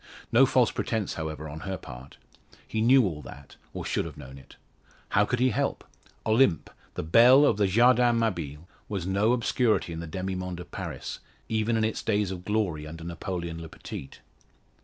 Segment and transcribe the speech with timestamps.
[0.31, 2.17] No false pretence, however, on her part.
[2.67, 4.55] He knew all that, or should have known it.
[5.09, 5.83] How could he help?
[6.25, 10.71] Olympe, the belle of the Jardin Mabille, was no obscurity in the demi monde of
[10.71, 11.19] Paris
[11.49, 14.21] even in its days of glory under Napoleon le Petite.